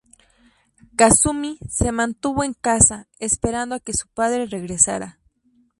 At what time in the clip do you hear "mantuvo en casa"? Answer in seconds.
1.91-3.07